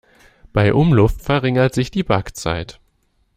Bei 0.51 0.73
Umluft 0.73 1.21
verringert 1.21 1.75
sich 1.75 1.91
die 1.91 2.01
Backzeit. 2.01 2.79